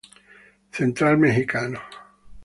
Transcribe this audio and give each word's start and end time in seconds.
Central 0.71 1.15
Mexicano. 1.17 1.79